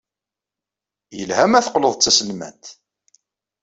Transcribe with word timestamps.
Yelha 1.17 1.45
ma 1.47 1.65
teqqled 1.65 1.95
d 1.97 2.01
taselmadt. 2.01 2.63